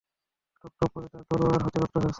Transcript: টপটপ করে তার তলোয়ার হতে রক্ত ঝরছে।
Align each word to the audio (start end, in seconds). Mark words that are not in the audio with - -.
টপটপ 0.63 0.89
করে 0.93 1.07
তার 1.07 1.23
তলোয়ার 1.29 1.61
হতে 1.65 1.77
রক্ত 1.79 1.95
ঝরছে। 1.95 2.09